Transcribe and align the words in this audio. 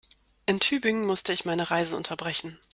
In 0.47 0.59
Tübingen 0.59 1.05
musste 1.05 1.31
ich 1.31 1.45
meine 1.45 1.69
Reise 1.69 1.95
unterbrechen 1.95 2.57